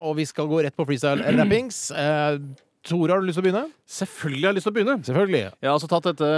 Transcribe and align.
og 0.00 0.16
vi 0.18 0.26
skal 0.28 0.48
gå 0.50 0.62
rett 0.64 0.76
på 0.76 0.86
freestyle-rappings. 0.88 1.78
Eh, 1.96 2.38
Tore, 2.88 3.12
har 3.12 3.20
du 3.20 3.26
lyst 3.26 3.36
til 3.36 3.42
å 3.42 3.46
begynne? 3.48 3.64
Selvfølgelig 3.90 4.46
har 4.46 4.52
jeg 4.52 4.56
lyst 4.58 4.68
til 4.68 4.72
å 4.72 4.76
begynne. 4.76 4.96
Selvfølgelig. 5.04 5.40
Jeg 5.44 5.68
har 5.68 5.74
altså 5.74 5.90
tatt 5.90 6.06
dette 6.08 6.28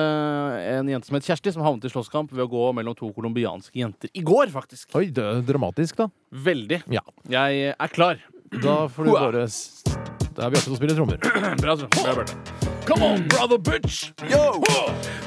en 0.73 0.91
jente 0.91 1.11
som 1.11 1.19
het 1.19 1.29
Kjersti, 1.29 1.53
som 1.55 1.63
havnet 1.67 1.87
i 1.87 1.93
slåsskamp 1.93 2.33
ved 2.33 2.47
å 2.47 2.51
gå 2.51 2.65
mellom 2.79 2.97
to 2.99 3.13
colombianske 3.15 3.83
jenter 3.83 4.11
i 4.17 4.25
går, 4.27 4.51
faktisk. 4.55 4.89
Oi, 4.99 5.11
det 5.15 5.27
er 5.27 5.45
dramatisk, 5.47 6.01
da. 6.01 6.09
Veldig. 6.49 6.83
Ja. 6.97 7.05
Jeg 7.31 7.77
er 7.77 7.95
klar. 7.95 8.25
Da 8.51 8.81
får 8.91 9.07
du 9.07 9.13
bare 9.15 9.45
Det 9.47 10.43
er 10.43 10.51
Bjarte 10.51 10.67
som 10.67 10.81
spiller 10.81 10.99
trommer. 10.99 11.23
Bra, 11.63 11.77
så. 11.79 11.87
Bra, 12.01 12.19
Bjarte. 12.19 12.69
Come 12.89 13.05
on, 13.07 13.29
brother 13.29 13.59
bitch! 13.59 14.11
Yo! 14.33 14.65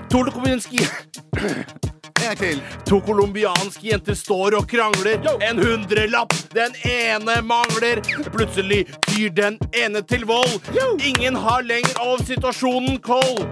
Tore 0.10 0.34
colombianske 0.34 1.93
En 2.24 2.30
gang 2.30 2.38
til. 2.40 2.62
To 2.88 3.02
colombianske 3.04 3.88
jenter 3.90 4.16
står 4.16 4.56
og 4.56 4.70
krangler. 4.72 5.20
En 5.44 5.60
hundrelapp, 5.60 6.32
den 6.56 6.72
ene 6.88 7.42
mangler. 7.44 8.00
Plutselig 8.32 8.86
tyr 9.10 9.30
den 9.36 9.60
ene 9.76 10.02
til 10.08 10.24
vold. 10.30 10.56
Ingen 11.04 11.36
har 11.36 11.62
lenger 11.68 12.00
av 12.00 12.24
situasjonen 12.24 13.02
koll. 13.04 13.44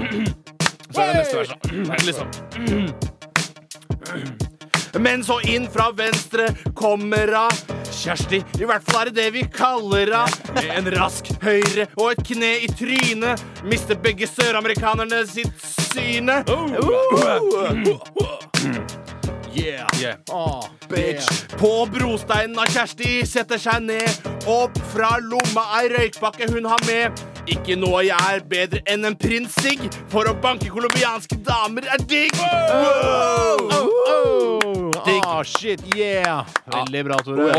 Så 0.94 1.02
er 1.02 1.06
det 1.06 1.20
neste 1.20 1.36
vers, 1.36 1.48
da. 1.52 1.56
Liksom. 2.08 2.26
Men 5.04 5.24
så 5.26 5.40
inn 5.50 5.68
fra 5.70 5.90
venstre 5.92 6.48
kommer 6.74 7.28
hun. 7.34 7.50
Kjersti, 7.94 8.40
i 8.60 8.66
hvert 8.66 8.84
fall 8.88 9.00
er 9.04 9.10
det 9.10 9.20
det 9.20 9.30
vi 9.36 9.44
kaller 9.52 10.12
henne. 10.16 10.54
Med 10.54 10.70
en 10.78 10.92
rask 10.96 11.28
høyre 11.42 11.90
og 11.98 12.12
et 12.14 12.24
kne 12.32 12.52
i 12.64 12.68
trynet. 12.72 13.42
Mister 13.68 13.98
begge 14.00 14.28
søramerikanerne 14.30 15.26
sitt 15.28 15.83
syne. 15.94 16.42
Yeah. 19.54 19.86
yeah. 20.00 20.16
Oh, 20.32 20.64
Bitch. 20.90 21.28
På 21.58 21.86
brosteinen 21.86 22.58
av 22.58 22.66
Kjersti 22.74 23.20
setter 23.28 23.60
seg 23.62 23.84
ned. 23.86 24.10
Opp 24.50 24.74
fra 24.90 25.12
lomma 25.22 25.62
ei 25.78 25.88
røykpakke 25.92 26.48
hun 26.50 26.66
har 26.66 26.82
med. 26.88 27.22
Ikke 27.46 27.76
noe 27.78 28.02
jeg 28.06 28.18
er 28.34 28.42
bedre 28.48 28.80
enn 28.90 29.04
en 29.06 29.14
prins 29.20 29.54
Sigg, 29.62 29.84
For 30.10 30.26
å 30.26 30.34
banke 30.42 30.70
colombianske 30.72 31.36
damer 31.46 31.86
er 31.92 32.02
digg. 32.08 32.34
Wow! 32.40 33.70
Digg. 35.04 35.22
Ah, 35.28 35.42
shit, 35.46 35.82
yeah! 35.94 36.42
Veldig 36.72 37.04
bra, 37.06 37.16
Tore. 37.22 37.52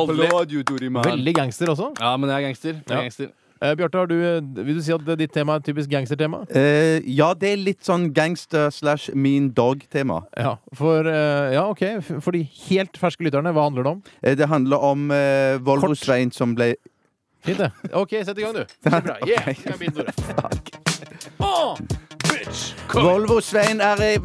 Veldig 1.06 1.34
gangster 1.38 1.70
også. 1.72 1.92
Ja, 2.02 2.16
men 2.18 2.30
jeg 2.34 2.38
er 2.42 2.48
gangster. 2.50 2.74
Jeg 2.82 2.84
Ja. 2.90 2.98
er 2.98 3.02
gangster. 3.08 3.30
Eh, 3.64 3.76
Bjarte, 3.80 3.98
har 3.98 4.08
du, 4.08 4.16
eh, 4.20 4.42
vil 4.66 4.76
du 4.76 4.82
si 4.84 4.92
at 4.92 5.06
ditt 5.18 5.32
tema 5.32 5.56
er 5.56 5.62
et 5.64 5.68
typisk 5.70 5.90
gangstertema? 5.90 6.42
Eh, 6.52 7.00
ja, 7.08 7.34
det 7.34 7.54
er 7.54 7.62
litt 7.62 7.86
sånn 7.88 8.10
gangster 8.14 8.68
slash 8.70 9.14
mean 9.16 9.52
dog-tema. 9.56 10.26
Ja, 10.36 10.58
for 10.74 11.08
eh, 11.08 11.54
Ja, 11.56 11.64
OK. 11.72 11.86
For 12.20 12.36
de 12.36 12.44
helt 12.68 13.00
ferske 13.00 13.24
lytterne, 13.24 13.54
hva 13.56 13.70
handler 13.70 13.88
det 13.88 13.94
om? 13.96 14.04
Eh, 14.22 14.36
det 14.36 14.50
handler 14.52 14.84
om 14.84 15.08
eh, 15.12 15.56
Volvo 15.64 15.96
Svein 15.96 16.32
som 16.36 16.56
ble 16.58 16.76
Fint, 17.46 17.60
det. 17.62 17.72
OK, 17.94 18.10
sett 18.26 18.40
i 18.40 18.42
gang, 18.42 18.56
du. 18.58 18.66
Det 18.84 19.04
bra. 19.06 19.20
Yeah, 19.22 19.54
skal 19.54 19.76
jeg 19.76 19.80
begynne, 19.80 20.10
Tore. 20.10 20.34
Ah, 20.50 20.85
bitch! 22.96 23.06
Volvo 23.06 23.40
Svein 23.42 23.82
er 23.82 24.02
i 24.02 24.18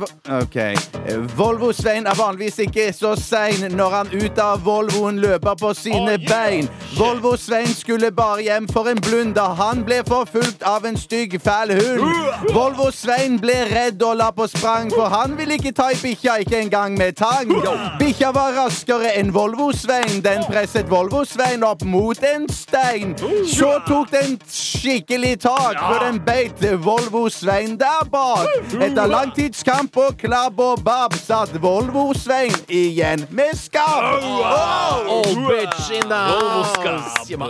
OK. 0.42 0.56
Eh, 0.56 1.36
Volvo 1.36 1.72
Svein 1.72 2.06
er 2.06 2.14
vanligvis 2.14 2.58
ikke 2.58 2.92
så 2.92 3.14
sein 3.18 3.76
når 3.76 3.90
han 3.90 4.10
ut 4.14 4.38
av 4.38 4.64
Volvoen 4.64 5.18
løper 5.18 5.54
på 5.60 5.72
sine 5.74 6.18
bein. 6.28 6.68
Volvo 6.98 7.36
Svein 7.36 7.74
skulle 7.74 8.10
bare 8.12 8.42
hjem 8.42 8.68
for 8.68 8.88
en 8.90 9.00
blund 9.00 9.34
da 9.34 9.48
han 9.58 9.84
ble 9.84 10.00
forfulgt 10.06 10.62
av 10.66 10.86
en 10.86 10.98
stygg, 10.98 11.38
fæl 11.42 11.74
hund. 11.74 12.54
Volvo 12.54 12.90
Svein 12.94 13.38
ble 13.40 13.56
redd 13.70 14.02
og 14.06 14.16
la 14.20 14.30
på 14.34 14.46
sprang, 14.50 14.90
for 14.94 15.10
han 15.12 15.36
ville 15.38 15.58
ikke 15.58 15.74
ta 15.76 15.90
i 15.94 15.98
bikkja, 16.02 16.38
ikke 16.44 16.60
engang 16.64 16.98
med 16.98 17.18
tang. 17.18 17.50
Bikkja 17.98 18.32
var 18.36 18.54
raskere 18.58 19.14
enn 19.18 19.34
Volvo 19.34 19.70
Svein. 19.72 20.22
Den 20.24 20.44
presset 20.48 20.90
Volvo 20.90 21.24
Svein 21.24 21.64
opp 21.66 21.84
mot 21.84 22.18
en 22.34 22.48
stein. 22.52 23.16
Så 23.50 23.76
tok 23.88 24.12
den 24.14 24.38
skikkelig 24.50 25.40
tak, 25.46 25.78
for 25.80 26.04
den 26.04 26.20
beit 26.26 26.62
Volvo 26.84 27.28
Svein 27.32 27.78
der 27.80 28.06
bak. 28.10 28.59
Etter 28.60 29.06
langtidskamp 29.08 29.94
og 30.00 30.16
klabb 30.20 30.58
og 30.60 30.82
babb 30.84 31.14
satt 31.16 31.54
Volvo 31.62 32.10
Svein 32.16 32.52
igjen 32.68 33.22
med 33.32 33.56
skabb. 33.56 34.20
Old 35.08 35.40
bitch 35.48 35.88
in 35.96 36.04
the 36.10 36.18
house! 36.18 36.76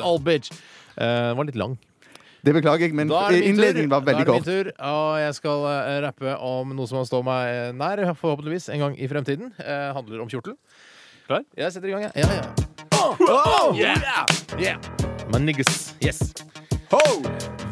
Old 0.06 0.22
bitch. 0.26 0.53
Eh, 0.94 1.03
Den 1.03 1.37
var 1.41 1.49
litt 1.49 1.59
lang. 1.59 1.75
Det 2.47 2.54
beklager 2.56 2.87
jeg, 2.87 2.94
men 2.97 3.10
innledningen 3.10 3.91
var 3.93 4.04
veldig 4.06 4.25
kort. 4.28 4.47
Da 4.47 4.53
er 4.54 4.62
det 4.62 4.70
min 4.70 4.72
tur, 4.72 4.72
og 4.87 5.19
jeg 5.20 5.34
skal 5.37 5.66
eh, 5.72 5.99
rappe 6.06 6.37
om 6.38 6.72
noe 6.78 6.88
som 6.88 7.00
har 7.03 7.09
stått 7.10 7.26
meg 7.26 7.75
nær, 7.76 8.04
forhåpentligvis 8.16 8.70
en 8.72 8.87
gang 8.87 8.94
i 8.97 9.10
fremtiden. 9.10 9.50
Uh, 9.59 9.91
handler 9.99 10.22
om 10.25 10.31
kjortel. 10.31 10.54
Klar? 11.26 11.43
Jeg 11.59 11.75
setter 11.75 11.91
i 11.91 11.97
gang, 11.97 12.06
jeg. 12.06 12.12
Ja, 12.22 12.38
ja. 12.38 12.69
Oh, 13.00 13.75
Yeah. 13.76 13.99
yeah. 14.60 14.78
My 15.32 15.38
niggas. 15.43 15.94
Yes. 16.00 16.22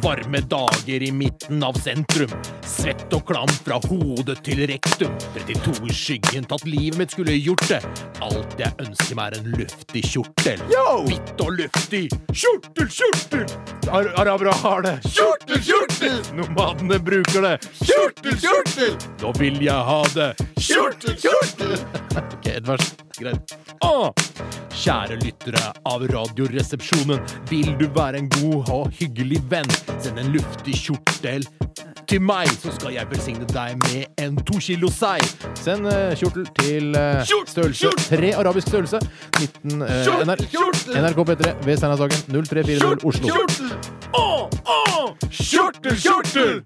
Varme 0.03 0.41
dager 0.41 1.03
i 1.03 1.13
midten 1.13 1.63
av 1.63 1.73
sentrum. 1.73 2.31
Svett 2.63 3.13
og 3.17 3.25
klam 3.27 3.51
fra 3.65 3.81
hode 3.89 4.37
til 4.47 4.63
rektum. 4.71 5.15
32 5.35 5.89
i 5.89 5.95
skyggen, 5.95 6.47
tatt 6.47 6.67
livet 6.69 6.99
mitt 7.01 7.15
skulle 7.15 7.35
gjort 7.35 7.65
det. 7.71 7.81
Alt 8.23 8.55
jeg 8.61 8.71
ønsker 8.85 9.19
meg 9.19 9.33
er 9.33 9.41
en 9.41 9.59
luftig 9.59 10.05
kjortel. 10.07 10.63
Hvitt 11.09 11.43
og 11.43 11.51
luftig. 11.59 12.05
Kjortel, 12.31 12.93
kjortel! 12.95 13.45
Ar 13.89 14.13
arabere 14.23 14.55
har 14.63 14.87
det. 14.87 14.95
Kjortel, 15.09 15.63
kjortel! 15.67 16.23
Nomadene 16.39 17.01
bruker 17.03 17.49
det. 17.49 17.57
Kjortel, 17.81 18.39
kjortel! 18.45 18.95
Nå 19.25 19.35
vil 19.41 19.59
jeg 19.67 19.91
ha 19.91 20.01
det. 20.15 20.31
Kjortel, 20.61 21.19
kjortel! 21.27 21.77
ok, 22.23 22.53
et 22.55 22.71
vers. 22.71 22.95
Greit. 23.19 23.59
Ah! 23.83 24.13
Kjære 24.79 25.17
lyttere 25.25 25.73
av 25.91 26.05
Radioresepsjonen. 26.07 27.19
Vil 27.51 27.73
du 27.81 27.89
være 27.97 28.21
en 28.23 28.29
god 28.31 28.69
og 28.71 28.93
hyggelig 28.95 29.41
venn, 29.51 29.67
send 29.99 30.21
en 30.23 30.31
luftig 30.31 30.77
kjortel 30.79 31.47
til 32.09 32.23
meg, 32.23 32.47
så 32.63 32.71
skal 32.77 32.95
jeg 32.95 33.11
velsigne 33.11 33.49
deg 33.51 33.75
med 33.89 34.23
en 34.23 34.39
to 34.47 34.61
kilo 34.63 34.91
sei. 34.95 35.19
Send 35.59 35.91
uh, 35.91 36.15
kjortel 36.15 36.47
til 36.61 36.95
eh, 36.97 37.35
størrelse 37.51 37.93
tre 38.07 38.33
arabisk 38.39 38.71
størrelse. 38.71 39.03
19 39.43 39.83
eh, 39.83 40.25
NR, 40.31 40.47
NRK 41.03 41.21
P3 41.33 41.53
ved 41.67 41.77
Steinershagen 41.77 42.25
0340 42.47 43.05
Oslo. 43.11 43.35
Kjortel! 43.35 43.77
Å, 44.15 44.27
å! 44.63 45.07
Kjortel, 45.27 45.99
kjortel! 45.99 46.61